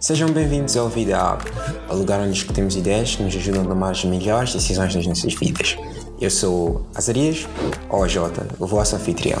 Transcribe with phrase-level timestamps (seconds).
[0.00, 1.42] Sejam bem-vindos ao Vida Hub,
[1.90, 5.34] o lugar onde discutimos ideias que nos ajudam a tomar as melhores decisões nas nossas
[5.34, 5.76] vidas.
[6.20, 7.46] Eu sou Azarias,
[7.90, 8.06] ou
[8.58, 9.40] o vosso anfitrião.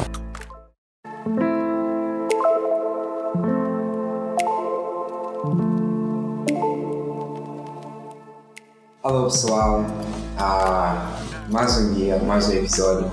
[9.02, 9.86] Olá pessoal,
[10.36, 11.17] ah,
[11.50, 13.10] mais um dia, mais um episódio.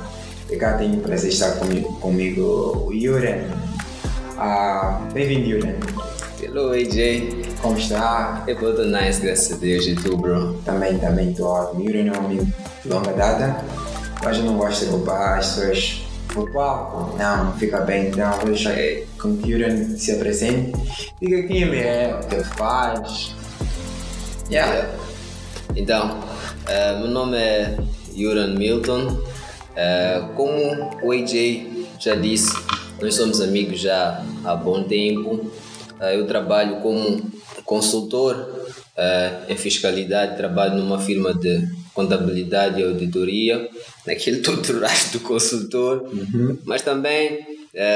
[0.50, 3.48] Eu cá tenho o prazer de estar comigo, comigo o Yuren.
[4.38, 5.76] Ah, Bem-vindo, Yuren.
[6.42, 7.56] Hello, AJ.
[7.62, 8.44] Como está?
[8.46, 9.88] Eu tô nice, graças a Deus.
[9.88, 10.54] E tu, bro?
[10.66, 11.84] Também, também estou ótimo.
[11.84, 12.46] Yuren é um amigo
[12.84, 13.64] de longa data,
[14.24, 16.02] mas eu não gosto de roubar as pessoas
[16.54, 17.18] palco.
[17.18, 18.10] Não, fica bem.
[18.10, 18.76] Então, vou deixar
[19.18, 20.74] com que Yuren se apresente.
[21.22, 23.34] Diga quem ele é, o que faz.
[24.52, 24.90] Yeah.
[25.76, 27.78] Então, uh, meu nome é
[28.16, 29.08] Yuran Milton.
[29.08, 31.68] Uh, como o AJ
[32.00, 32.54] já disse,
[33.02, 35.52] nós somos amigos já há bom tempo.
[36.00, 37.22] Uh, eu trabalho como
[37.64, 38.64] consultor
[39.50, 43.68] em fiscalidade, trabalho numa firma de contabilidade e auditoria,
[44.08, 44.62] naquele todo
[45.12, 46.58] do consultor, uhum.
[46.64, 47.46] mas também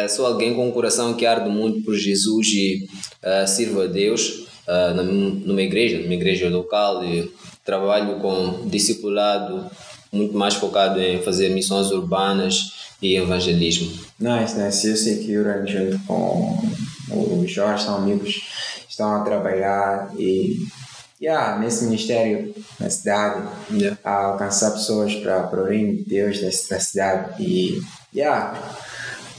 [0.09, 2.85] sou alguém com um coração que arde muito por Jesus e
[3.47, 4.45] sirvo a Deus
[5.45, 7.05] numa igreja, numa igreja local.
[7.05, 7.31] E,
[7.69, 9.69] trabalho com discipulado
[10.11, 13.91] muito mais focado em fazer missões urbanas e evangelismo.
[14.19, 14.87] Nice, nice.
[14.87, 16.59] Eu sei que o Uran junto com
[17.11, 18.41] o Jorge são amigos,
[18.87, 20.59] estão a trabalhar e
[21.21, 23.97] yeah, nesse ministério na cidade yeah.
[24.03, 27.81] a alcançar pessoas para, para o reino de Deus da cidade e
[28.15, 28.57] yeah,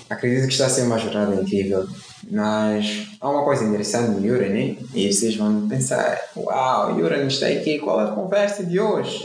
[0.08, 1.88] acredito que está a ser uma jornada incrível
[2.28, 4.76] mas há uma coisa interessante no Yuran, né?
[4.94, 9.24] E vocês vão pensar: Uau, Yuran está aqui, qual é a conversa de hoje?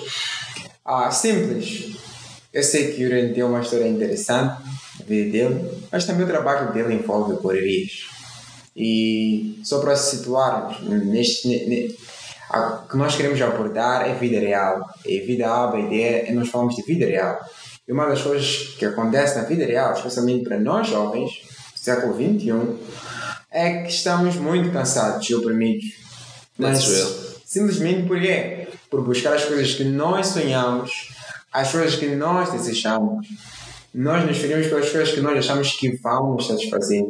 [0.85, 1.97] Ah, simples.
[2.53, 4.63] Eu sei que Yuran tem uma história interessante
[4.99, 8.07] na vida dele, mas também o trabalho dele envolve correrias.
[8.75, 11.97] E só para se situarmos, neste, neste,
[12.53, 14.87] o que nós queremos abordar é vida real.
[15.05, 17.39] E vida A, é nós falamos de vida real.
[17.87, 21.31] E uma das coisas que acontece na vida real, especialmente para nós jovens,
[21.75, 22.77] século XXI,
[23.51, 25.85] é que estamos muito cansados e oprimidos.
[26.57, 26.85] Mas
[27.45, 28.54] simplesmente por quê?
[28.89, 31.09] Por buscar as coisas que nós sonhamos,
[31.51, 33.27] as coisas que nós desejamos.
[33.93, 37.05] Nós nos ferimos pelas coisas que nós achamos que vão nos satisfazer.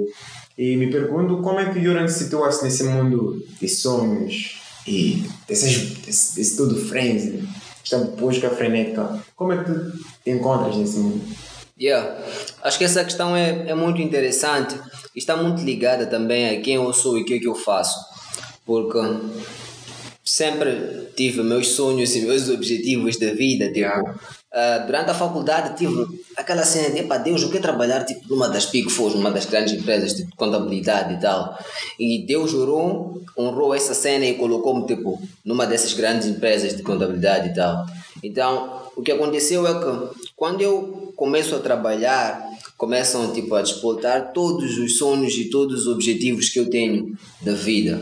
[0.57, 6.35] E me pergunto como é que Yoran situa-se nesse mundo de sonhos e desses, desse,
[6.35, 7.47] desse tudo frenzy,
[7.83, 9.19] esta busca frenética.
[9.35, 9.91] Como é que tu
[10.23, 11.21] te encontras nesse mundo?
[11.77, 12.23] Yeah.
[12.63, 14.79] Acho que essa questão é, é muito interessante
[15.13, 17.55] e está muito ligada também a quem eu sou e o que, é que eu
[17.55, 17.99] faço.
[18.65, 18.97] Porque
[20.25, 23.71] sempre tive meus sonhos e meus objetivos de vida.
[23.71, 26.03] Tipo, uh, durante a faculdade tive
[26.35, 29.45] aquela cena de, epa, Deus, eu quero trabalhar tipo, numa das Big Four, numa das
[29.45, 31.57] grandes empresas de contabilidade e tal.
[31.99, 37.49] E Deus jurou, honrou essa cena e colocou-me tipo, numa dessas grandes empresas de contabilidade
[37.49, 37.85] e tal.
[38.23, 42.43] Então, o que aconteceu é que quando eu começo a trabalhar,
[42.77, 47.53] começam tipo, a disputar todos os sonhos e todos os objetivos que eu tenho da
[47.53, 48.01] vida.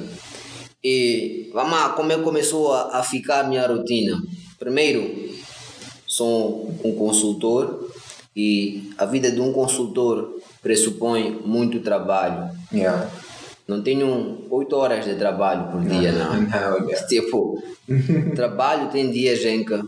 [0.83, 4.21] E vamos lá, como é que começou a, a ficar a minha rotina?
[4.59, 5.29] Primeiro,
[6.05, 7.89] sou um consultor
[8.35, 12.49] e a vida de um consultor pressupõe muito trabalho.
[12.73, 13.09] Yeah.
[13.67, 16.41] Não tenho oito horas de trabalho por dia, não.
[16.41, 16.79] não.
[16.81, 17.63] não tipo,
[18.35, 19.79] trabalho tem dias em que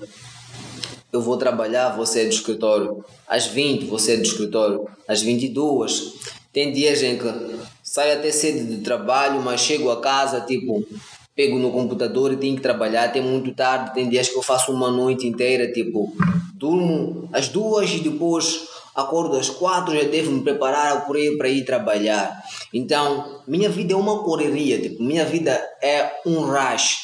[1.12, 6.14] eu vou trabalhar, você é do escritório às 20, você é do escritório às 22.
[6.52, 7.55] Tem dias em que
[7.96, 10.86] saio até cedo de trabalho, mas chego a casa, tipo,
[11.34, 13.94] pego no computador e tenho que trabalhar até muito tarde.
[13.94, 16.14] Tem dias que eu faço uma noite inteira, tipo,
[16.56, 21.48] durmo às duas e depois acordo às quatro, já devo me preparar por aí para
[21.48, 22.38] ir trabalhar.
[22.74, 25.52] Então, minha vida é uma correria, tipo, minha vida
[25.82, 26.98] é um rush.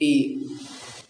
[0.00, 0.38] E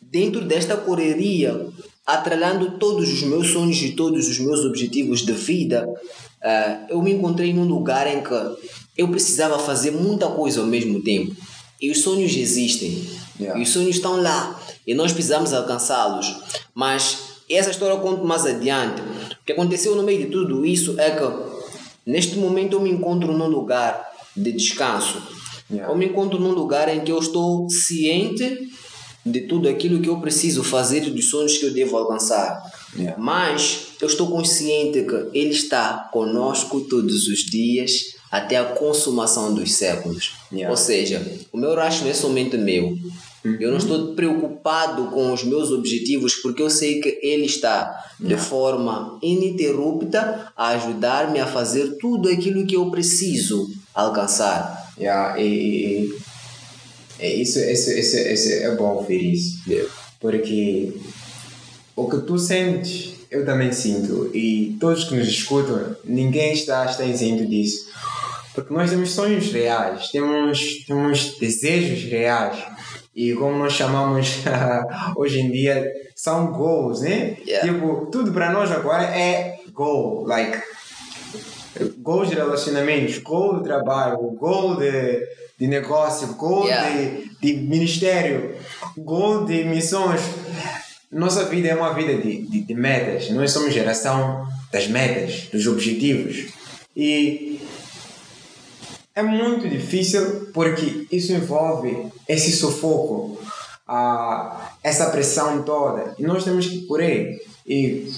[0.03, 1.69] dentro desta correria,
[2.05, 7.13] atrelando todos os meus sonhos e todos os meus objetivos de vida, uh, eu me
[7.13, 11.35] encontrei num lugar em que eu precisava fazer muita coisa ao mesmo tempo.
[11.81, 13.05] E os sonhos existem.
[13.39, 13.59] Yeah.
[13.59, 14.61] E os sonhos estão lá.
[14.87, 16.35] E nós precisamos alcançá-los.
[16.75, 17.19] Mas
[17.51, 19.03] essa história eu conto mais adiante.
[19.03, 21.25] O que aconteceu no meio de tudo isso é que
[22.07, 25.21] neste momento eu me encontro num lugar de descanso.
[25.71, 25.93] Yeah.
[25.93, 28.69] Eu me encontro num lugar em que eu estou ciente
[29.27, 32.63] de tudo aquilo que eu preciso fazer e dos sonhos que eu devo alcançar.
[32.97, 33.21] Yeah.
[33.21, 39.75] Mas eu estou consciente que Ele está conosco todos os dias até a consumação dos
[39.75, 40.33] séculos.
[40.51, 40.69] Yeah.
[40.69, 42.99] Ou seja, o meu não é somente meu.
[43.45, 43.57] Uhum.
[43.61, 48.37] Eu não estou preocupado com os meus objetivos porque eu sei que Ele está de
[48.37, 54.93] forma ininterrupta a ajudar-me a fazer tudo aquilo que eu preciso alcançar.
[54.99, 56.13] Yeah, e,
[57.21, 59.61] e isso, isso, isso, isso é bom ouvir isso.
[59.69, 59.89] Yeah.
[60.19, 60.93] Porque
[61.95, 64.29] o que tu sentes, eu também sinto.
[64.35, 67.95] E todos que nos escutam, ninguém está, está isento disso.
[68.55, 72.57] Porque nós temos sonhos reais, temos, temos desejos reais.
[73.15, 74.43] E como nós chamamos
[75.17, 75.85] hoje em dia,
[76.15, 77.37] são goals, né?
[77.47, 77.73] Yeah.
[77.73, 80.25] Tipo, tudo para nós agora é goal.
[80.25, 80.63] Like,
[81.99, 85.21] goals de relacionamentos, goal de trabalho, goal de,
[85.59, 86.91] de negócio, goal yeah.
[86.91, 88.55] de, de ministério,
[88.97, 90.21] goal de missões.
[91.11, 93.31] Nossa vida é uma vida de, de, de metas.
[93.31, 96.53] Nós somos geração das metas, dos objetivos.
[96.97, 97.61] E
[99.15, 103.41] é muito difícil porque isso envolve esse sufoco,
[103.87, 106.15] a, essa pressão toda.
[106.19, 106.87] E nós temos que
[107.67, 108.13] aí.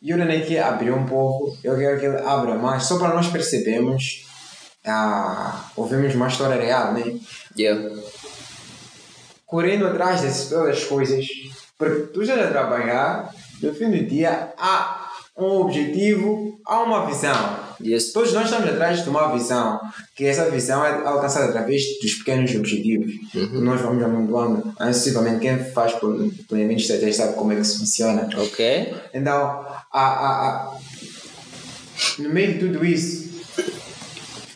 [0.00, 3.14] E eu nem que abrir um pouco, eu quero que ele abra mais, só para
[3.14, 4.24] nós percebermos,
[4.86, 7.18] ah, ouvimos uma história real, né?
[7.58, 8.00] Yeah.
[9.44, 11.26] Correndo atrás dessas todas as coisas,
[11.76, 17.67] porque tu já a trabalhar, no fim do dia há um objetivo, há uma visão.
[17.80, 18.12] Yes.
[18.12, 19.80] Todos nós estamos atrás de uma visão,
[20.16, 23.12] que essa visão é alcançada através dos pequenos objetivos.
[23.34, 23.60] Uhum.
[23.60, 28.28] Nós vamos amontoando, ansiosamente, quem faz planeamento estratégico sabe como é que isso funciona.
[28.36, 28.94] Ok.
[29.14, 30.78] Então, a, a, a,
[32.18, 33.28] no meio de tudo isso,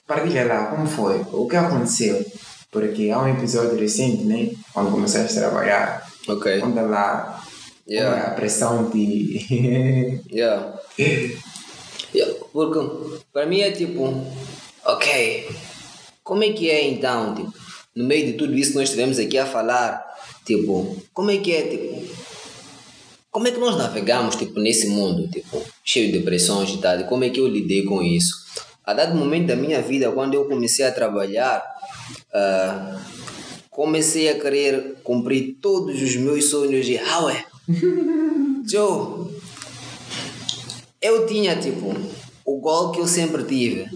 [0.07, 2.25] partilha lá como foi, o que aconteceu.
[2.71, 4.51] Porque há um episódio recente, né?
[4.73, 6.11] Quando começaste a trabalhar.
[6.27, 6.61] Ok.
[6.61, 7.43] Conta lá
[7.87, 8.29] yeah.
[8.29, 10.21] a pressão de.
[10.33, 10.73] yeah.
[12.53, 12.79] Porque
[13.33, 14.27] para mim é tipo,
[14.85, 15.49] ok,
[16.23, 17.53] como é que é então, tipo,
[17.97, 20.03] no meio de tudo isso que nós estivemos aqui a falar,
[20.45, 22.03] tipo, como é que é, tipo,
[23.31, 27.05] como é que nós navegamos, tipo, nesse mundo, tipo, cheio de pressões e tal, e
[27.05, 28.43] como é que eu lidei com isso?
[28.85, 31.65] A dado momento da minha vida, quando eu comecei a trabalhar,
[32.35, 33.01] uh,
[33.71, 37.45] comecei a querer cumprir todos os meus sonhos de Howe.
[38.69, 39.29] Joe,
[41.01, 41.95] eu tinha, tipo,
[42.53, 43.89] o gol que eu sempre tive.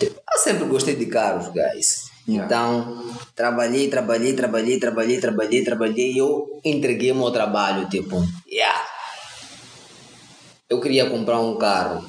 [0.00, 2.08] Eu sempre gostei de carros, guys.
[2.26, 2.44] Yeah.
[2.44, 8.16] Então, trabalhei, trabalhei, trabalhei, trabalhei, trabalhei, trabalhei e eu entreguei meu trabalho, tipo,
[8.50, 8.84] yeah.
[10.68, 12.04] Eu queria comprar um carro.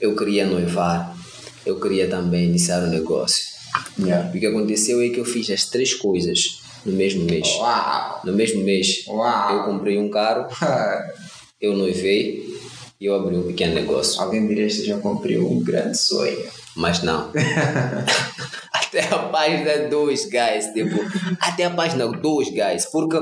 [0.00, 1.16] Eu queria noivar.
[1.64, 3.46] Eu queria também iniciar um negócio.
[3.98, 4.28] Yeah.
[4.28, 7.48] O que aconteceu é que eu fiz as três coisas no mesmo mês.
[7.56, 8.20] Wow.
[8.24, 9.50] No mesmo mês, wow.
[9.50, 10.46] eu comprei um carro,
[11.60, 12.58] eu noivei
[13.00, 14.20] e eu abri um pequeno negócio.
[14.20, 16.36] Alguém diria que já cumpriu um grande sonho.
[16.74, 17.30] Mas não.
[18.72, 20.66] até a página 2, guys.
[20.72, 20.96] Tipo,
[21.40, 22.86] até a página 2, guys.
[22.86, 23.18] Porque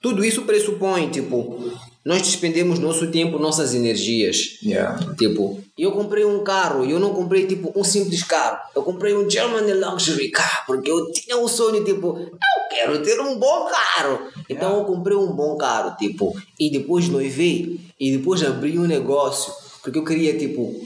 [0.00, 1.72] tudo isso pressupõe, tipo,
[2.06, 4.60] nós despendemos nosso tempo, nossas energias.
[4.62, 4.96] Yeah.
[5.18, 8.60] Tipo, eu comprei um carro e eu não comprei, tipo, um simples carro.
[8.76, 13.18] Eu comprei um German Luxury Car porque eu tinha um sonho, tipo, eu quero ter
[13.18, 14.20] um bom carro.
[14.48, 14.78] Então yeah.
[14.78, 19.98] eu comprei um bom carro, tipo, e depois noivei e depois abri um negócio porque
[19.98, 20.80] eu queria, tipo,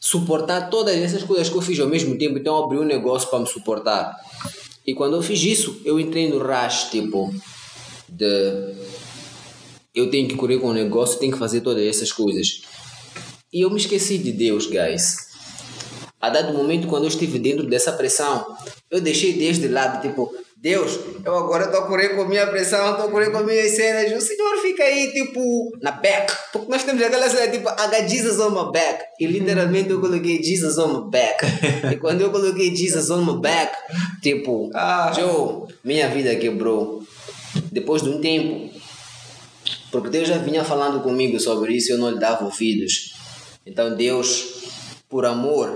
[0.00, 3.30] suportar todas essas coisas que eu fiz ao mesmo tempo, então eu abri um negócio
[3.30, 4.16] para me suportar.
[4.84, 7.32] E quando eu fiz isso, eu entrei no rush, tipo,
[8.08, 8.74] de
[9.94, 12.62] eu tenho que correr com o negócio, tenho que fazer todas essas coisas.
[13.52, 15.16] E eu me esqueci de Deus, guys.
[16.20, 18.44] A dado momento, quando eu estive dentro dessa pressão,
[18.90, 22.46] eu deixei Deus de lado, tipo, Deus, eu agora estou a correr com a minha
[22.46, 24.10] pressão, estou a correr com as minhas cenas.
[24.10, 26.32] O Senhor fica aí, tipo, na back.
[26.50, 29.04] Porque nós temos aquela cena, tipo, I got Jesus on my back.
[29.20, 31.44] E literalmente eu coloquei Jesus on my back.
[31.92, 33.76] e quando eu coloquei Jesus on my back,
[34.22, 35.12] tipo, ah.
[35.14, 37.02] Joe, minha vida quebrou.
[37.70, 38.70] Depois de um tempo.
[39.94, 43.14] Porque Deus já vinha falando comigo sobre isso e eu não lhe dava ouvidos.
[43.64, 44.64] Então Deus,
[45.08, 45.70] por amor,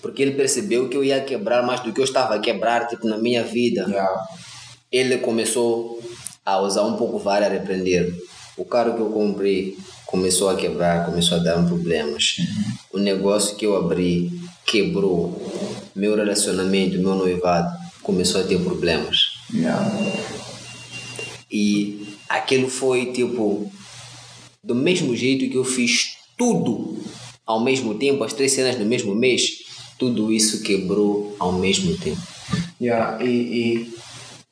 [0.00, 3.08] porque ele percebeu que eu ia quebrar mais do que eu estava a quebrar tipo,
[3.08, 3.84] na minha vida.
[3.88, 4.24] Yeah.
[4.92, 6.00] Ele começou
[6.44, 8.14] a usar um pouco vara a repreender.
[8.56, 12.36] O carro que eu comprei começou a quebrar, começou a dar problemas.
[12.38, 12.72] Uhum.
[12.92, 14.30] O negócio que eu abri
[14.64, 15.42] quebrou.
[15.92, 19.40] Meu relacionamento, meu noivado começou a ter problemas.
[19.52, 19.90] Yeah.
[21.50, 23.70] E aquilo foi tipo
[24.62, 26.98] do mesmo jeito que eu fiz tudo
[27.46, 29.64] ao mesmo tempo, as três cenas no mesmo mês,
[29.98, 32.20] tudo isso quebrou ao mesmo tempo.
[32.80, 33.94] Yeah, e, e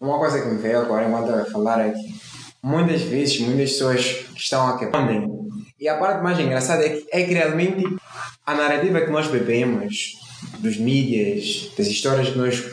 [0.01, 2.15] uma coisa que me veio agora enquanto eu falar é que
[2.63, 5.25] muitas vezes muitas pessoas estão a quebrar
[5.79, 7.85] e a parte mais engraçada é que, é que realmente
[8.47, 10.17] a narrativa que nós bebemos
[10.61, 12.65] dos mídias, das histórias que nós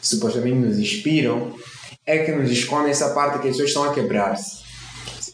[0.00, 1.52] supostamente nos inspiram,
[2.06, 4.60] é que nos esconde essa parte que as pessoas estão a quebrar-se.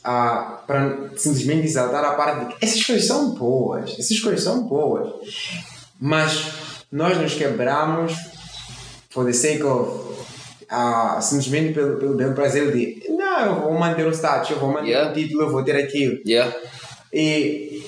[0.04, 4.62] Ah, para simplesmente exaltar a parte de que essas coisas são boas, essas coisas são
[4.62, 5.12] boas,
[6.00, 6.52] mas
[6.92, 8.14] nós nos quebramos
[9.10, 10.06] for the sake of
[10.68, 14.72] ah, simplesmente pelo, pelo bem prazer de não, eu vou manter o status, eu vou
[14.72, 15.10] manter yeah.
[15.10, 16.20] o título, eu vou ter aquilo.
[16.26, 16.54] Yeah.
[17.12, 17.84] E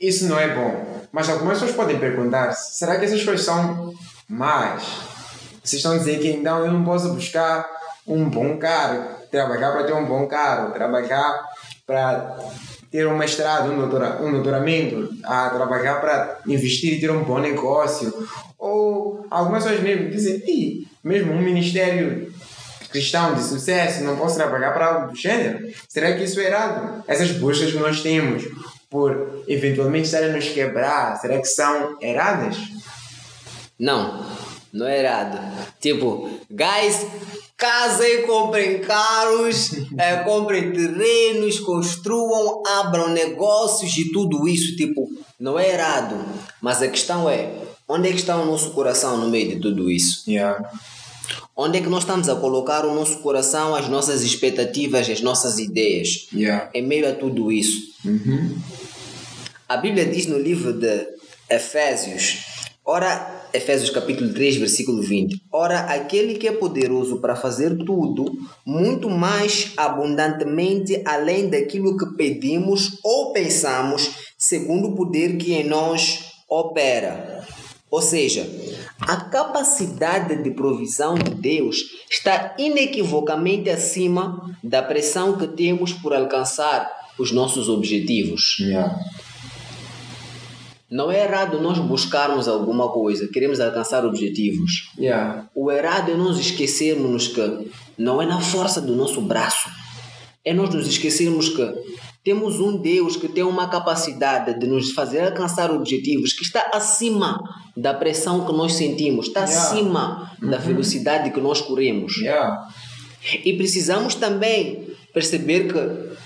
[0.00, 1.06] isso não é bom.
[1.12, 3.92] Mas algumas pessoas podem perguntar será que essas coisas são
[4.28, 5.09] más?
[5.70, 7.64] Vocês estão a dizer que então eu não posso buscar
[8.04, 11.44] um bom carro, trabalhar para ter um bom carro, trabalhar
[11.86, 12.36] para
[12.90, 17.38] ter um mestrado, um, doutora, um doutoramento, a trabalhar para investir e ter um bom
[17.38, 18.12] negócio.
[18.58, 22.34] Ou algumas pessoas mesmo dizem, e mesmo um ministério
[22.90, 25.68] cristão de sucesso, não posso trabalhar para algo do gênero?
[25.88, 27.04] Será que isso é errado?
[27.06, 28.42] Essas buscas que nós temos
[28.90, 32.56] por eventualmente estarem nos quebrar, será que são erradas?
[33.78, 34.26] Não,
[34.72, 35.38] não é errado.
[35.80, 37.06] Tipo, guys,
[37.56, 44.76] casem, comprem carros, é, comprem terrenos, construam, abram negócios e tudo isso.
[44.76, 45.08] Tipo,
[45.38, 46.16] não é errado.
[46.60, 47.52] Mas a questão é,
[47.88, 50.30] onde é que está o nosso coração no meio de tudo isso?
[50.30, 50.70] Yeah.
[51.56, 55.58] Onde é que nós estamos a colocar o nosso coração, as nossas expectativas, as nossas
[55.58, 56.28] ideias?
[56.32, 56.70] Yeah.
[56.72, 57.90] Em meio a tudo isso.
[58.04, 58.56] Uhum.
[59.68, 61.06] A Bíblia diz no livro de
[61.48, 62.38] Efésios,
[62.84, 68.32] ora, Efésios capítulo 3, versículo 20: Ora, aquele que é poderoso para fazer tudo,
[68.64, 76.32] muito mais abundantemente além daquilo que pedimos ou pensamos, segundo o poder que em nós
[76.48, 77.44] opera.
[77.90, 78.48] Ou seja,
[79.00, 81.78] a capacidade de provisão de Deus
[82.08, 86.88] está inequivocamente acima da pressão que temos por alcançar
[87.18, 88.58] os nossos objetivos.
[88.60, 88.96] Yeah.
[90.90, 94.90] Não é errado nós buscarmos alguma coisa, queremos alcançar objetivos.
[94.98, 95.48] Yeah.
[95.54, 99.68] O errado é nós esquecermos que não é na força do nosso braço,
[100.44, 101.74] é nós nos esquecermos que
[102.24, 107.40] temos um Deus que tem uma capacidade de nos fazer alcançar objetivos que está acima
[107.76, 109.62] da pressão que nós sentimos, está yeah.
[109.62, 110.50] acima uhum.
[110.50, 112.16] da velocidade que nós corremos.
[112.16, 112.68] Yeah.
[113.44, 116.18] E precisamos também perceber que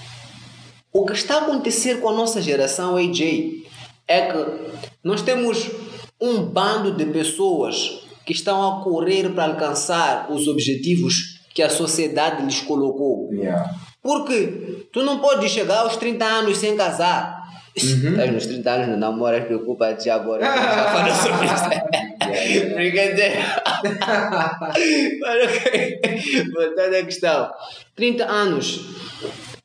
[0.92, 3.63] o que está a acontecer com a nossa geração AJ
[4.06, 4.46] é que
[5.02, 5.70] nós temos
[6.20, 12.44] um bando de pessoas que estão a correr para alcançar os objetivos que a sociedade
[12.44, 13.32] lhes colocou.
[13.32, 13.70] Yeah.
[14.02, 17.44] Porque tu não pode chegar aos 30 anos sem casar.
[17.76, 18.10] Uhum.
[18.10, 20.44] Estás nos 30 anos, não namoras, preocupa-te agora.
[20.44, 22.74] Já falou sobre isso.
[22.74, 23.42] Brincadeira.
[26.52, 27.50] Voltando à questão.
[27.96, 28.80] 30 anos.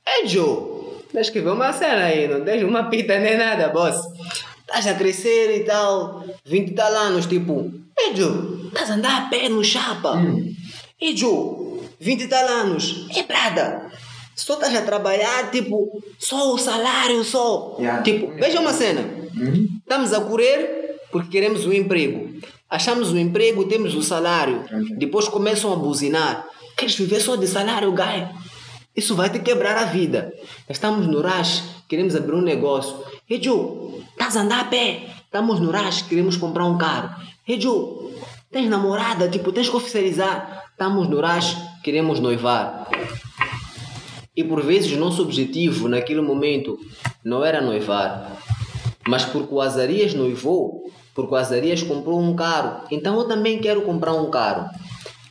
[0.05, 0.78] É Joe.
[1.11, 3.95] Tens que ver uma cena aí, não tens uma pita nem nada, boss.
[4.61, 6.23] Estás a crescer e tal.
[6.45, 7.71] 20 tal anos, tipo.
[8.15, 8.67] Joe.
[8.67, 10.13] Estás a andar a pé no chapa.
[10.13, 10.53] Hum.
[11.01, 11.81] É Joe.
[11.99, 13.07] 20 tal anos.
[13.15, 13.89] É brada
[14.39, 17.75] só estás a trabalhar, tipo, só o salário, só.
[17.77, 18.01] Yeah.
[18.03, 19.01] Tipo, veja uma cena.
[19.35, 19.67] Uhum.
[19.79, 22.29] Estamos a correr porque queremos um emprego.
[22.69, 24.61] Achamos o um emprego, temos o um salário.
[24.61, 24.95] Okay.
[24.95, 26.47] Depois começam a buzinar.
[26.77, 28.27] Queres viver só de salário, guy?
[28.99, 30.33] Isso vai te quebrar a vida.
[30.67, 32.97] Estamos no rush, queremos abrir um negócio.
[33.29, 35.07] Hey, estás a andar a pé?
[35.23, 37.15] Estamos no rush, queremos comprar um carro.
[37.47, 37.57] Hey,
[38.51, 39.29] tens namorada?
[39.29, 40.65] Tipo, tens que oficializar.
[40.71, 42.89] Estamos no rush, queremos noivar.
[44.35, 46.77] E por vezes nosso objetivo naquele momento
[47.23, 48.35] não era noivar,
[49.07, 53.81] mas porque o Azarias noivou, porque o Azarias comprou um carro, então eu também quero
[53.83, 54.69] comprar um carro.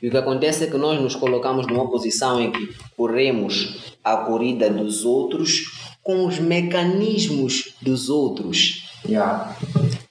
[0.03, 4.17] E o que acontece é que nós nos colocamos numa posição em que corremos a
[4.19, 8.85] corrida dos outros com os mecanismos dos outros.
[9.07, 9.57] Yeah.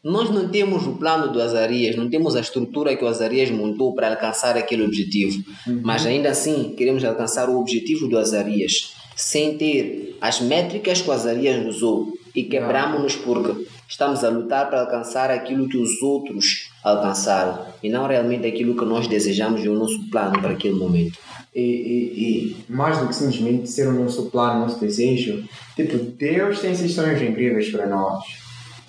[0.04, 3.94] Nós não temos o plano do Azarias, não temos a estrutura que o Azarias montou
[3.94, 5.82] para alcançar aquele objetivo, uhum.
[5.84, 11.12] mas ainda assim queremos alcançar o objetivo do Azarias sem ter as métricas que o
[11.12, 17.66] Azarias usou e quebramos-nos porque estamos a lutar para alcançar aquilo que os outros alcançaram.
[17.82, 21.18] E não realmente aquilo que nós desejamos e o nosso plano para aquele momento.
[21.54, 25.44] E, e, e, mais do que simplesmente ser o nosso plano, o nosso desejo,
[25.76, 28.24] tipo, Deus tem esses sonhos incríveis para nós,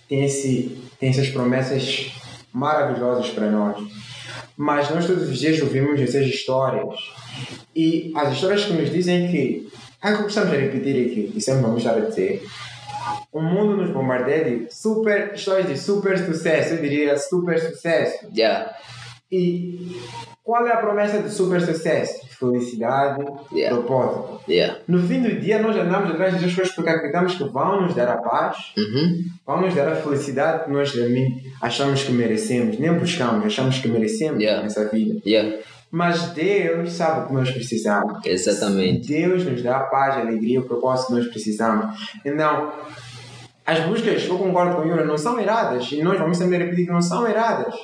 [0.07, 2.11] tem, esse, tem essas promessas
[2.52, 3.83] maravilhosas para nós,
[4.57, 6.95] mas nós todos os dias ouvimos essas histórias.
[7.75, 9.68] E as histórias que nos dizem que,
[10.02, 12.42] é que gostamos de repetir aqui e sempre vamos estar a dizer,
[13.32, 18.26] o mundo nos bombardeia de super histórias de super sucesso, eu diria super sucesso.
[18.34, 18.72] Yeah.
[19.30, 20.00] E
[20.42, 22.26] qual é a promessa de super sucesso?
[22.38, 23.22] Felicidade,
[23.52, 23.76] yeah.
[23.76, 24.40] propósito.
[24.48, 24.80] Yeah.
[24.88, 28.08] No fim do dia, nós andamos atrás dessas coisas porque acreditamos que vão nos dar
[28.08, 29.24] a paz, uhum.
[29.46, 30.90] vão nos dar a felicidade que nós
[31.60, 34.62] achamos que merecemos, nem buscamos, achamos que merecemos yeah.
[34.62, 35.20] nessa vida.
[35.90, 38.25] Mas Deus sabe o que nós precisamos.
[38.25, 39.09] Exatamente.
[39.09, 42.12] Deus nos dá a paz, a alegria, o propósito que nós precisamos.
[42.25, 42.73] Então,
[43.64, 45.90] as buscas, eu concordo com o Yura, não são erradas.
[45.92, 47.75] E nós vamos também repetir que não são erradas.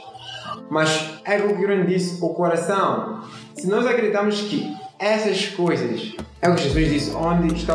[0.71, 3.23] Mas é o que o Yura disse, o coração.
[3.55, 7.75] Se nós acreditamos que essas coisas é o que Jesus disse: onde está,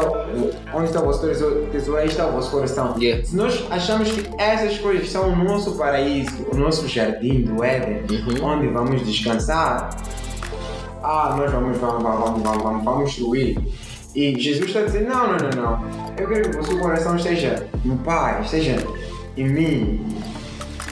[0.74, 2.96] onde está o vosso tesouro, aí está o vosso coração.
[3.00, 3.26] Yeah.
[3.26, 8.04] Se nós achamos que essas coisas são o nosso paraíso, o nosso jardim do Éden,
[8.10, 8.46] Uhum.
[8.46, 9.90] onde vamos descansar,
[11.10, 13.58] ah, nós vamos, vamos, vamos, vamos, vamos, vamos, vamos fluir.
[14.14, 16.14] E Jesus está dizendo: não, não, não, não.
[16.20, 18.78] Eu quero que o seu coração esteja no Pai, esteja
[19.36, 20.06] em mim.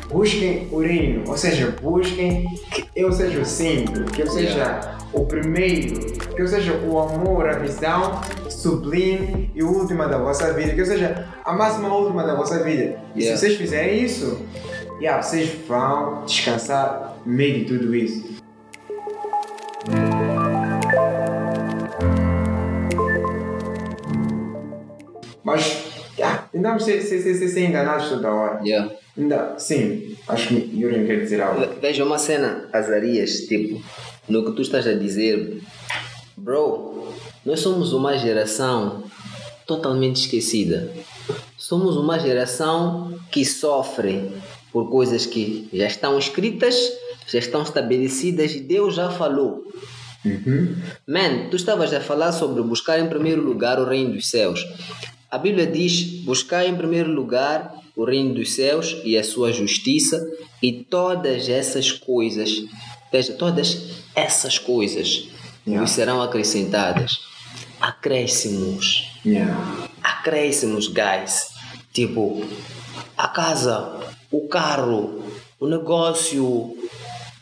[0.09, 5.25] Busquem o reino, ou seja, busquem que eu seja o centro, que eu seja o
[5.25, 6.00] primeiro,
[6.33, 10.86] que eu seja o amor, a visão sublime e última da vossa vida, que eu
[10.86, 13.00] seja a máxima última da vossa vida.
[13.15, 13.38] E Yeah.
[13.38, 14.41] se vocês fizerem isso,
[15.00, 18.37] yeah, vocês vão descansar no meio de tudo isso.
[26.67, 28.62] Yeah, tentamos ser, ser, ser, enganados toda hora.
[28.63, 28.91] Yeah.
[29.17, 31.59] Ainda, sim, acho que Yuri quer dizer algo.
[31.62, 33.81] Ve- Veja uma cena, Azarias, tipo,
[34.29, 35.62] no que tu estás a dizer,
[36.36, 37.12] bro,
[37.45, 39.03] nós somos uma geração
[39.65, 40.91] totalmente esquecida.
[41.57, 44.31] Somos uma geração que sofre
[44.71, 46.75] por coisas que já estão escritas,
[47.27, 49.65] já estão estabelecidas e Deus já falou.
[50.24, 50.75] Uhum.
[51.07, 54.65] Man, tu estavas a falar sobre buscar em primeiro lugar o reino dos céus.
[55.29, 60.25] A Bíblia diz: buscar em primeiro lugar o reino dos céus e a sua justiça,
[60.62, 62.63] e todas essas coisas,
[63.12, 65.27] veja, todas essas coisas
[65.65, 65.86] Yeah.
[65.86, 67.19] vos serão acrescentadas.
[67.81, 69.89] Acréscimos, Yeah.
[70.01, 71.50] acréscimos, guys.
[71.91, 72.41] Tipo,
[73.17, 74.00] a casa,
[74.31, 75.24] o carro,
[75.60, 76.77] o negócio,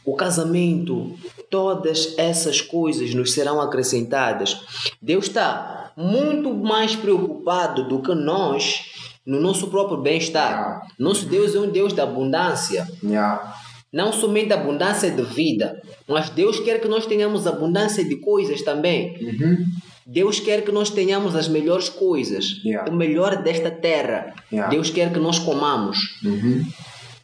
[0.04, 1.16] o casamento,
[1.50, 4.60] todas essas coisas nos serão acrescentadas.
[5.02, 8.92] Deus está muito mais preocupado do que nós
[9.26, 10.82] no nosso próprio bem-estar.
[11.00, 12.88] Nosso Deus é um Deus da abundância.
[13.04, 13.56] Yeah.
[13.92, 19.16] Não somente abundância de vida, mas Deus quer que nós tenhamos abundância de coisas também.
[19.22, 19.66] Uhum.
[20.06, 22.92] Deus quer que nós tenhamos as melhores coisas, Yeah.
[22.92, 24.34] o melhor desta terra.
[24.52, 24.70] Yeah.
[24.70, 26.64] Deus quer que nós comamos, Uhum.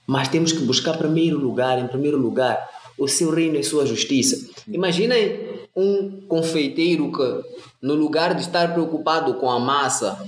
[0.08, 2.58] mas temos que buscar primeiro lugar, em primeiro lugar,
[3.04, 4.38] o seu reino e sua justiça.
[4.68, 5.40] Imaginem
[5.76, 7.42] um confeiteiro que,
[7.82, 10.24] no lugar de estar preocupado com a massa,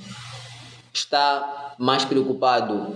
[0.91, 2.95] está mais preocupado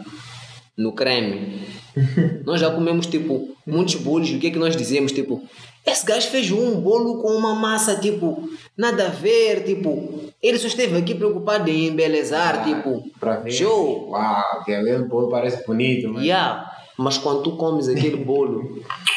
[0.76, 1.62] no creme.
[2.44, 5.12] nós já comemos tipo muitos bolos, o que é que nós dizemos?
[5.12, 5.44] Tipo,
[5.86, 10.68] esse gajo fez um bolo com uma massa tipo nada a ver, tipo, ele só
[10.68, 13.52] esteve aqui preocupado em embelezar, tipo, Pra ver.
[13.52, 14.10] show.
[14.10, 16.72] Uau, aquele bolo parece bonito, mas Yeah.
[16.98, 18.82] Mas quando tu comes aquele bolo,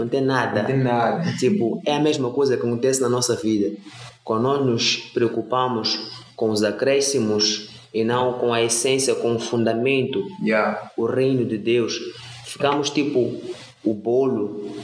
[0.00, 0.60] não tem nada.
[0.60, 1.32] não tem nada.
[1.38, 3.76] Tipo, é a mesma coisa que acontece na nossa vida.
[4.24, 5.98] Quando nós nos preocupamos
[6.34, 10.90] com os acréscimos e não com a essência, com o fundamento, Yeah.
[10.96, 11.98] o reino de Deus,
[12.44, 13.40] ficamos tipo
[13.84, 14.76] o bolo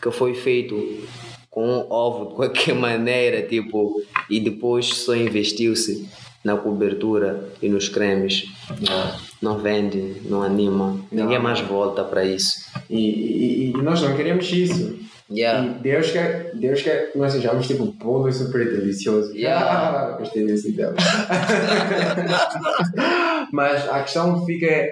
[0.00, 1.04] que foi feito
[1.50, 4.00] com um ovo de qualquer maneira, tipo,
[4.30, 6.08] e depois só investiu-se
[6.42, 8.44] na cobertura e nos cremes.
[8.80, 9.18] Yeah.
[9.44, 12.64] Não vende, não anima, ninguém mais volta para isso.
[12.88, 14.98] E, e, e nós não queremos isso.
[15.30, 15.66] Yeah.
[15.66, 19.36] E Deus quer, Deus quer que nós sejamos tipo bolo super delicioso.
[19.36, 20.16] Yeah.
[20.18, 20.94] Gostei desse dela.
[23.52, 24.88] Mas a questão fica é,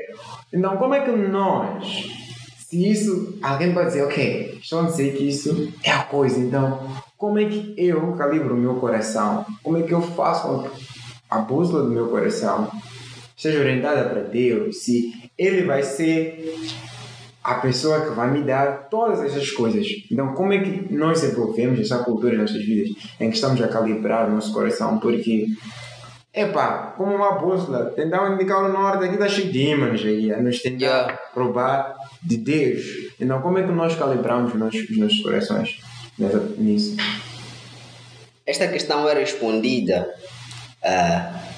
[0.52, 2.10] então como é que nós,
[2.58, 6.78] se isso, alguém pode dizer, ok, estão a dizer que isso é a coisa, então
[7.16, 9.46] como é que eu calibro o meu coração?
[9.62, 10.66] Como é que eu faço
[11.30, 12.70] a bússola do meu coração
[13.42, 14.84] esteja orientada para Deus?
[14.84, 16.54] Se Ele vai ser
[17.42, 19.84] a pessoa que vai me dar todas essas coisas.
[20.10, 23.66] Então, como é que nós desenvolvemos essa cultura nas nossas vidas em que estamos a
[23.66, 24.98] calibrar o nosso coração?
[24.98, 25.46] Porque,
[26.32, 30.40] epá, como uma bússola, tentar indicar o norte, aqui está cheio de ímãs aí, a
[30.40, 31.18] nos tentar Yeah.
[31.34, 32.84] provar de Deus.
[33.20, 35.80] Então, como é que nós calibramos os nossos, os nossos corações
[36.16, 36.96] nessa, nisso?
[38.46, 40.08] Esta questão é respondida
[40.84, 41.51] ah,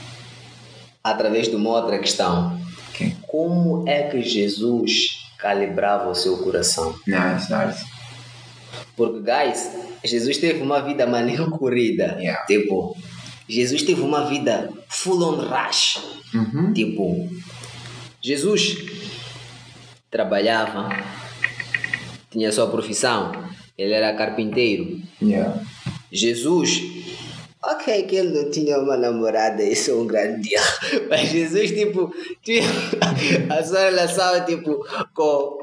[1.04, 2.58] através de uma outra questão.
[2.88, 3.14] Ok.
[3.28, 6.98] Como é que Jesus calibrava o seu coração?
[7.06, 7.84] Nice, nice.
[8.96, 9.70] Porque, guys,
[10.02, 12.16] Jesus teve uma vida maneira corrida.
[12.18, 12.46] Yeah.
[12.46, 12.96] Tipo,
[13.46, 16.00] Jesus teve uma vida full on rush.
[16.32, 16.72] Uhum.
[16.72, 17.28] Tipo,
[18.22, 18.78] Jesus
[20.10, 20.88] trabalhava,
[22.30, 23.32] tinha sua profissão,
[23.76, 25.00] ele era carpinteiro.
[25.20, 25.60] Yeah.
[26.10, 26.80] Jesus,
[27.72, 30.61] ok, que ele não tinha uma namorada, isso é um grande dia.
[31.09, 32.62] Mas Jesus, tipo, tinha
[33.50, 35.59] a sua relação, tipo, com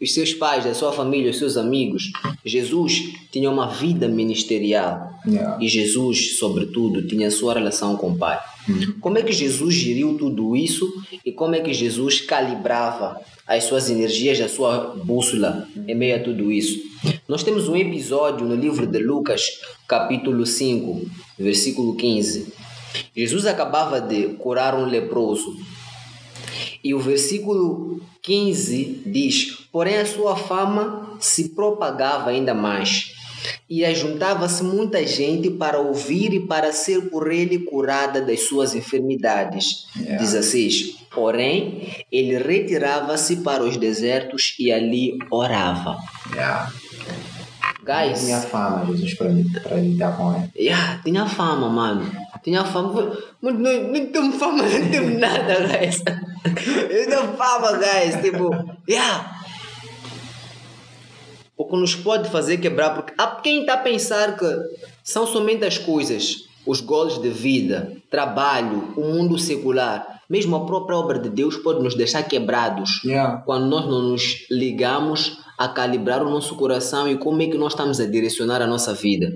[0.00, 2.10] os seus pais, a sua família, os seus amigos.
[2.44, 5.10] Jesus tinha uma vida ministerial.
[5.26, 5.58] Yeah.
[5.60, 8.38] E Jesus, sobretudo, tinha a sua relação com o Pai.
[9.00, 10.90] Como é que Jesus geriu tudo isso
[11.24, 16.20] e como é que Jesus calibrava as suas energias, a sua bússola em meio a
[16.20, 16.80] tudo isso?
[17.28, 22.52] Nós temos um episódio no livro de Lucas, capítulo 5, versículo 15.
[23.14, 25.56] Jesus acabava de curar um leproso.
[26.82, 33.12] E o versículo 15 diz: Porém, a sua fama se propagava ainda mais,
[33.68, 39.86] e ajuntava-se muita gente para ouvir e para ser por ele curada das suas enfermidades.
[39.96, 40.18] Yeah.
[40.22, 41.06] 16.
[41.10, 45.96] Porém, ele retirava-se para os desertos e ali orava.
[46.32, 46.70] Yeah.
[47.86, 49.28] Guys, Tinha fama, Jesus, para,
[49.76, 50.50] lidar com ele.
[50.56, 52.10] Yeah, tinha fama, mano.
[52.42, 53.16] Tinha fama.
[53.40, 56.02] Não, não temos fama, não temos nada, guys.
[56.90, 58.20] Eu tenho fama, guys.
[58.20, 58.50] Tipo,
[58.88, 59.35] yeah.
[61.56, 64.46] O que nos pode fazer quebrar, porque há quem está a pensar que
[65.02, 70.20] são somente as coisas, os golos de vida, trabalho, o mundo secular.
[70.28, 73.42] Mesmo a própria obra de Deus pode nos deixar quebrados Yeah.
[73.46, 77.72] quando nós não nos ligamos a calibrar o nosso coração e como é que nós
[77.72, 79.32] estamos a direcionar a nossa vida.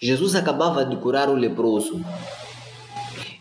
[0.00, 2.00] Jesus acabava de curar o leproso.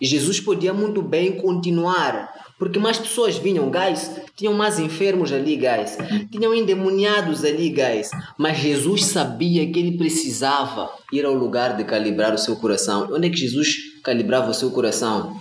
[0.02, 4.12] E Jesus podia muito bem continuar, porque mais pessoas vinham, guys.
[4.36, 5.98] Tinham mais enfermos ali, guys.
[6.32, 8.10] Tinham endemoniados ali, guys.
[8.38, 13.10] Mas Jesus sabia que ele precisava ir ao lugar de calibrar o seu coração.
[13.12, 15.38] Onde é que Jesus calibrava o seu coração?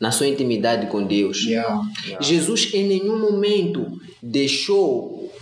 [0.00, 1.44] Na sua intimidade com Deus.
[1.44, 1.82] Yeah.
[2.04, 2.24] Yeah.
[2.24, 5.32] Jesus em nenhum momento deixou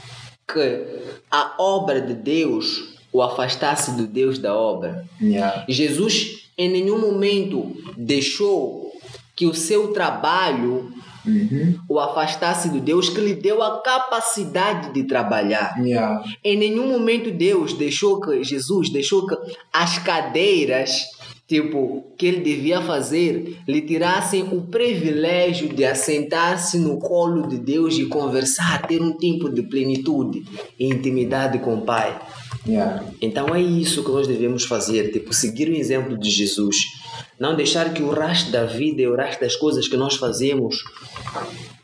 [0.46, 0.84] que
[1.30, 5.04] a obra de Deus o afastasse do Deus da obra.
[5.20, 5.64] Yeah.
[5.68, 8.92] Jesus em nenhum momento deixou
[9.34, 10.92] que o seu trabalho
[11.26, 11.78] Uhum.
[11.88, 15.74] o afastasse do Deus que lhe deu a capacidade de trabalhar.
[15.78, 16.22] Yeah.
[16.44, 19.34] Em nenhum momento Deus deixou que Jesus deixou que
[19.72, 21.06] as cadeiras
[21.46, 27.98] tipo que ele devia fazer lhe tirassem o privilégio de assentar-se no colo de Deus
[27.98, 30.44] e conversar, ter um tempo de plenitude
[30.78, 32.18] e intimidade com o Pai.
[32.66, 33.04] Yeah.
[33.20, 36.76] Então é isso que nós devemos fazer, tipo seguir o exemplo de Jesus.
[37.38, 40.82] Não deixar que o resto da vida e o resto das coisas que nós fazemos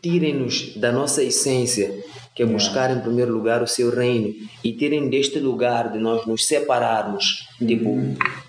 [0.02, 1.92] tirem-nos da nossa essência,
[2.34, 4.32] que é buscar em primeiro lugar o seu reino
[4.64, 7.46] e tirem deste lugar de nós nos separarmos.
[7.58, 7.96] Tipo,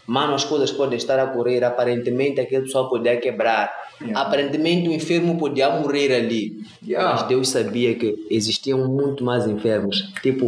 [0.07, 4.19] mano, as coisas podem estar a correr, aparentemente aquele pessoal podia quebrar, Yeah.
[4.19, 7.11] aparentemente o enfermo podia morrer ali, Yeah.
[7.13, 10.11] mas Deus sabia que existiam muito mais enfermos.
[10.23, 10.47] Tipo,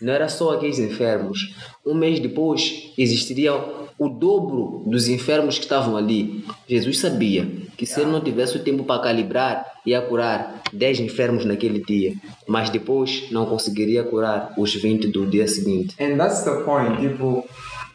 [0.00, 1.54] não era só aqueles enfermos.
[1.86, 3.52] Um mês depois existiria
[3.98, 6.44] o dobro dos enfermos que estavam ali.
[6.68, 11.44] Jesus sabia que se ele não tivesse o tempo para calibrar, ia curar 10 enfermos
[11.44, 12.14] naquele dia,
[12.46, 15.94] mas depois não conseguiria curar os 20 do dia seguinte.
[16.02, 16.96] And that's the point.
[17.00, 17.44] Tipo,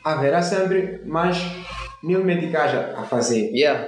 [0.03, 1.38] haverá sempre mais
[2.03, 3.51] mil medicais a a fazer.
[3.53, 3.88] Yeah,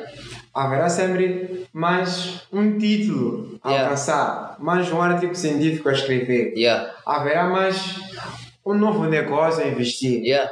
[0.54, 3.84] Haverá sempre mais um título a Yeah.
[3.86, 6.54] alcançar, mais um artigo científico a escrever.
[6.58, 7.96] yeah, Haverá mais
[8.66, 10.22] um novo negócio a investir.
[10.26, 10.52] yeah,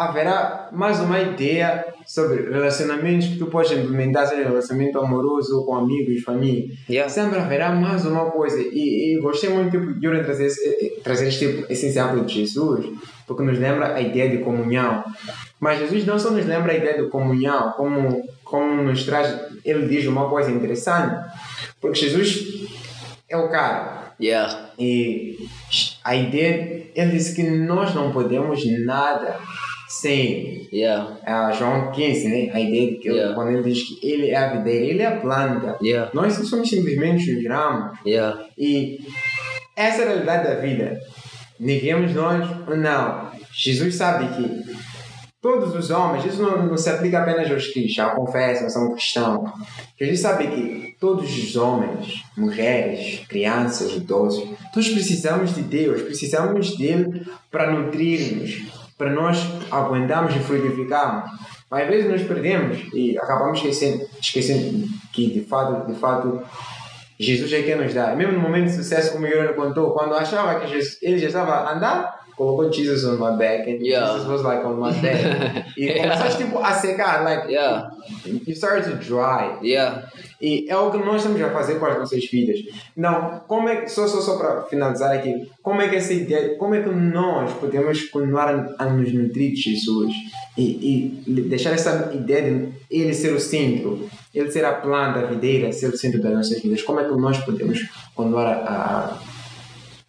[0.00, 6.22] Haverá mais uma ideia sobre relacionamentos que tu podes implementar, seja relacionamento amoroso, com amigos,
[6.22, 6.74] família.
[6.88, 8.58] yeah, Sempre haverá mais uma coisa.
[8.58, 12.32] E, e gostei muito tipo, de Yuri trazer, eh, trazer este, tipo, esse exemplo de
[12.32, 12.86] Jesus,
[13.26, 15.04] porque nos lembra a ideia de comunhão.
[15.60, 19.86] Mas Jesus não só nos lembra a ideia de comunhão, como, como nos traz, ele
[19.86, 21.30] diz uma coisa interessante,
[21.78, 22.66] porque Jesus
[23.28, 24.14] é o cara.
[24.18, 25.46] yeah, E
[26.02, 29.38] a ideia, ele disse que nós não podemos nada
[29.90, 32.50] sem yeah, a João 15, né?
[32.52, 33.34] A ideia de que Yeah.
[33.34, 35.76] quando ele diz que ele é a videira, ele é a planta.
[35.82, 37.98] yeah, Nós somos simplesmente os ramos.
[38.06, 39.00] yeah, E
[39.74, 41.00] essa é a realidade da vida.
[41.58, 43.30] Neguemos nós ou não.
[43.52, 44.74] Jesus sabe que
[45.42, 48.92] todos os homens, isso não, não se aplica apenas aos cristãos, já confesso, não são
[48.92, 49.50] cristãos.
[49.98, 57.26] Jesus sabe que todos os homens, mulheres, crianças, idosos, todos precisamos de Deus, precisamos dele
[57.50, 58.62] para nutrir-nos,
[59.00, 59.38] para nós
[59.70, 61.30] aguentarmos e frutificarmos.
[61.70, 66.42] Mas às vezes nos perdemos e acabamos esquecendo, esquecendo que de fato, de fato,
[67.18, 68.14] Jesus é quem nos dá.
[68.14, 71.52] Mesmo no momento de sucesso, como o contou, quando achava que Jesus, ele já estava
[71.52, 74.12] a andar, colocou Jesus on my back and Yeah.
[74.14, 75.66] Jesus was like on my back.
[75.76, 77.90] E começaste tipo a secar, like yeah,
[78.24, 79.58] you started to dry.
[79.62, 80.08] yeah,
[80.40, 82.60] E é o que nós estamos a fazer com as nossas vidas.
[82.96, 86.56] Não, como é que, só, só, só para finalizar aqui, como é que essa ideia,
[86.56, 90.14] como é que nós podemos continuar a, a nos nutrir de Jesus
[90.56, 95.26] e, e deixar essa ideia de ele ser o centro, ele ser a planta, a
[95.26, 96.82] videira, ser o centro das nossas vidas?
[96.82, 97.78] Como é que nós podemos
[98.14, 99.18] continuar a, a,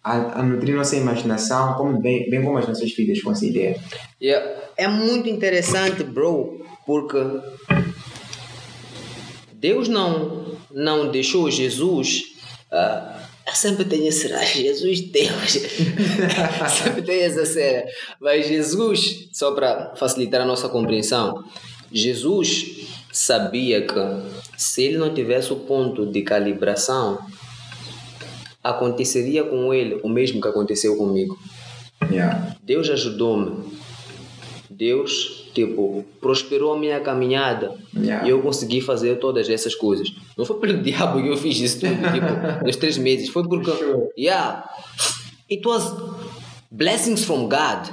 [0.04, 3.78] a nutrir nossa imaginação, como bem, bem como as nossas vidas com essa ideia.
[4.20, 4.60] Yeah.
[4.76, 7.18] É muito interessante, bro, porque
[9.52, 12.22] Deus não, não deixou Jesus.
[12.72, 15.52] Uh, eu sempre tenho esse ah, Jesus Deus.
[16.82, 17.84] sempre tenho essa cena.
[18.20, 21.44] Mas Jesus, só para facilitar a nossa compreensão,
[21.92, 23.94] Jesus sabia que
[24.56, 27.18] se ele não tivesse o ponto de calibração,
[28.62, 31.38] aconteceria com ele o mesmo que aconteceu comigo.
[32.10, 32.56] Yeah.
[32.62, 33.72] Deus ajudou-me.
[34.70, 38.26] Deus, tipo, prosperou a minha caminhada Yeah.
[38.26, 40.08] e eu consegui fazer todas essas coisas.
[40.36, 42.26] Não foi pelo diabo que eu fiz isso tudo, tipo,
[42.64, 43.28] nos três meses.
[43.28, 44.08] Foi porque, Sure.
[44.18, 44.64] yeah,
[45.50, 45.92] it was
[46.70, 47.86] blessings from God.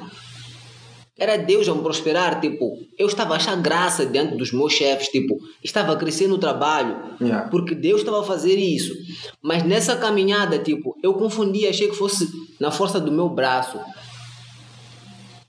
[1.19, 5.10] Era Deus a me prosperar, tipo, eu estava a achar graça diante dos meus chefes,
[5.10, 7.49] tipo, estava a crescer no trabalho, Yeah.
[7.49, 8.93] porque Deus estava a fazer isso.
[9.41, 12.29] Mas nessa caminhada, tipo, eu confundia, achei que fosse
[12.60, 13.77] na força do meu braço.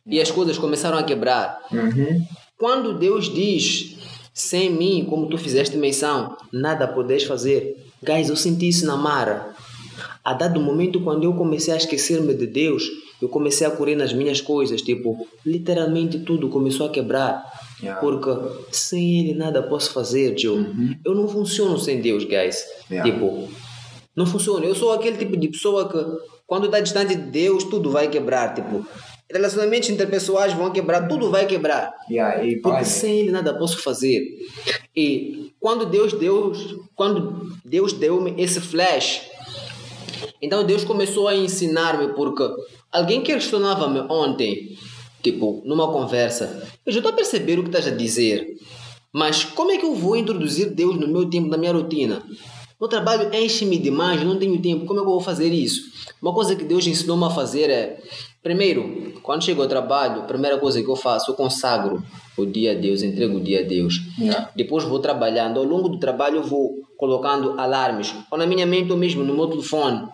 [0.07, 1.61] E as coisas começaram a quebrar.
[1.71, 2.27] Uhum.
[2.59, 3.97] Quando Deus diz,
[4.35, 7.77] sem mim, como tu fizeste menção, nada podes fazer.
[8.03, 9.55] Guys, eu senti isso na Mara.
[10.25, 12.83] A dado momento, quando eu comecei a esquecer-me de Deus,
[13.21, 14.83] eu comecei a correr nas minhas coisas.
[14.83, 17.45] Tipo, literalmente tudo começou a quebrar.
[17.83, 18.01] Yeah.
[18.01, 18.31] Porque
[18.71, 20.65] sem Ele nada posso fazer, Joe.
[21.05, 22.65] Eu não funciono sem Deus, guys.
[22.91, 23.11] Yeah.
[23.11, 23.49] Tipo,
[24.15, 24.65] não funciona.
[24.67, 25.99] Eu sou aquele tipo de pessoa que,
[26.47, 28.55] quando está distante de Deus, tudo vai quebrar.
[28.55, 28.85] Tipo,
[29.31, 31.95] relacionamentos interpessoais vão quebrar, tudo vai quebrar.
[32.11, 34.23] Yeah, e Porque sem ele nada posso fazer.
[34.95, 36.53] E quando Deus deu,
[36.95, 39.23] quando Deus deu-me esse flash,
[40.43, 42.49] então Deus começou a ensinar-me porque
[42.93, 44.77] alguém questionava-me ontem,
[45.23, 48.57] tipo, numa conversa, eu já estou a perceber o que estás a dizer,
[49.13, 52.23] mas como é que eu vou introduzir Deus no meu tempo, na minha rotina?
[52.79, 55.83] O trabalho enche-me demais, não tenho tempo, como é que eu vou fazer isso?
[56.21, 58.01] Uma coisa que Deus ensinou-me a fazer é,
[58.43, 62.03] primeiro, quando chego ao trabalho, a primeira coisa que eu faço, eu consagro
[62.43, 64.01] o dia a Deus, entrego o dia a Deus.
[64.19, 64.51] Yeah.
[64.55, 65.59] Depois vou trabalhando.
[65.59, 68.15] Ao longo do trabalho eu vou colocando alarmes.
[68.31, 70.07] Ou na minha mente ou mesmo no meu telefone.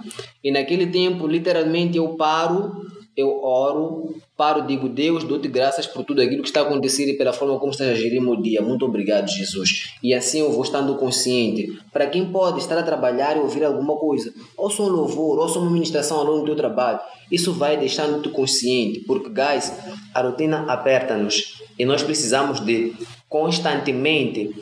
[0.42, 2.86] E naquele tempo, literalmente, eu paro,
[3.16, 7.32] eu oro, paro, digo, Deus, dou-te graças por tudo aquilo que está acontecendo e pela
[7.32, 8.60] forma como estás a gerir meu dia.
[8.60, 9.94] Muito obrigado, Jesus.
[10.02, 11.78] E assim eu vou estando consciente.
[11.92, 15.48] Para quem pode estar a trabalhar e ouvir alguma coisa, ou só um louvor, ou
[15.48, 17.00] só uma ministração ao longo do teu trabalho,
[17.32, 19.00] isso vai deixando-te consciente.
[19.00, 19.72] Porque, guys,
[20.14, 22.94] a rotina aperta-nos e nós precisamos de
[23.28, 24.54] constantemente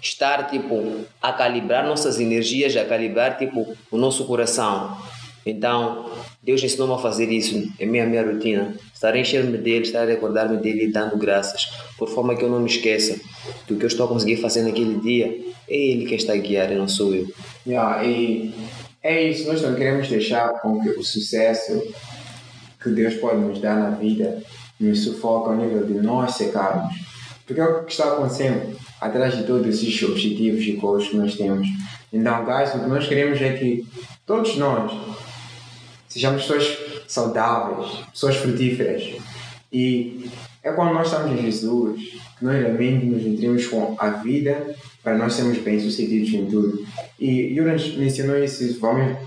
[0.00, 4.96] estar tipo a calibrar nossas energias, a calibrar tipo o nosso coração.
[5.46, 6.10] Então,
[6.42, 10.06] Deus ensinou-me a fazer isso é minha minha rotina, estar a encher-me dele, estar a
[10.06, 13.18] recordar-me dele e dando graças, por forma que eu não me esqueça
[13.66, 15.26] do que eu estou a conseguir fazer naquele dia.
[15.68, 17.26] É ele que está a guiar não sou eu.
[17.66, 18.54] Yeah, e
[19.02, 21.82] é isso, nós não queremos deixar com que o sucesso
[22.82, 24.42] que Deus pode nos dar na vida
[24.84, 26.94] nos sufoque ao nível de nós secarmos.
[27.46, 31.36] Porque é o que está acontecendo atrás de todos esses objetivos e goals que nós
[31.36, 31.68] temos.
[32.12, 33.86] Então, guys, o que nós queremos é que
[34.24, 34.92] todos nós
[36.08, 39.02] sejamos pessoas saudáveis, pessoas frutíferas.
[39.72, 40.30] E
[40.62, 42.00] é quando nós estamos em Jesus
[42.38, 46.84] que nós realmente nos nutrimos com a vida para nós sermos bem-sucedidos em tudo.
[47.18, 49.18] E Yuran mencionou isso, vamos,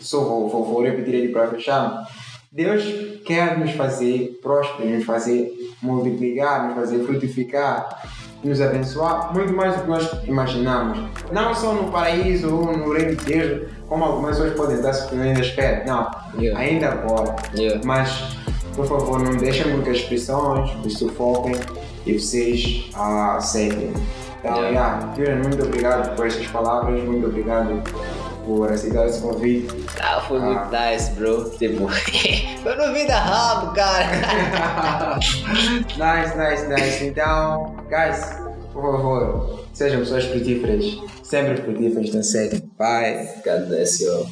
[0.00, 2.08] só vou, vou, vou repetir ele para fechar.
[2.50, 2.82] Deus
[3.24, 8.02] quer nos fazer prósperos, nos fazer multiplicar, nos fazer frutificar,
[8.42, 10.98] nos abençoar muito mais do que nós imaginamos.
[11.30, 15.14] Não só no paraíso ou no reino de Deus, como algumas pessoas podem estar se
[15.14, 15.84] ainda espera.
[15.86, 16.58] Não, Yeah.
[16.60, 17.36] ainda agora.
[17.54, 17.80] Yeah.
[17.84, 18.36] Mas,
[18.74, 21.54] por favor, não deixem com que as pressões vos sufoquem
[22.06, 23.92] e vocês ah, aceitem.
[24.38, 25.14] Então, Yeah.
[25.18, 25.42] yeah.
[25.42, 27.82] Muito obrigado por essas palavras, muito obrigado
[28.48, 29.68] por aceitar esse convite.
[30.00, 31.50] Ah, foi muito nice, bro.
[31.50, 31.86] Tipo,
[32.64, 35.18] eu não vi da rabo, cara.
[35.20, 37.04] nice, nice, nice.
[37.04, 38.24] Então, guys,
[38.72, 40.98] por favor, sejam pessoas frutíferas.
[41.22, 42.48] Sempre frutíferas, não sei.
[42.78, 43.28] Bye.
[43.44, 44.26] God bless you.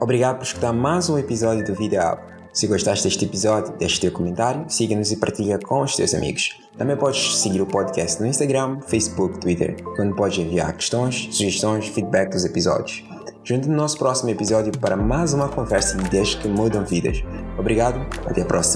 [0.00, 2.36] Obrigado por escutar mais um episódio do Vida Up.
[2.52, 6.58] Se gostaste deste episódio, deixe teu comentário, siga-nos e partilha com os teus amigos.
[6.76, 12.30] Também podes seguir o podcast no Instagram, Facebook, Twitter, onde podes enviar questões, sugestões, feedback
[12.30, 13.04] dos episódios.
[13.48, 17.22] Junte no nosso próximo episódio para mais uma conversa de ideias que mudam vidas.
[17.56, 18.74] Obrigado, até a próxima.